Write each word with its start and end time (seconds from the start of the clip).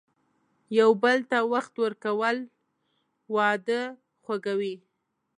یو 0.79 0.89
بل 1.03 1.17
ته 1.29 1.37
وخت 1.53 1.73
ورکول، 1.83 2.37
واده 3.35 3.81
خوږوي. 4.23 4.75